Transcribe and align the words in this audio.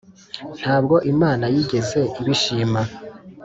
nta 0.61 0.75
bwo 0.83 0.97
Imana 1.13 1.45
yigeze 1.53 1.99
ibishima, 2.19 2.81